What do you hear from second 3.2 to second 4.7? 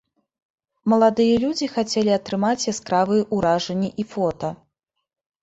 ўражанні і фота.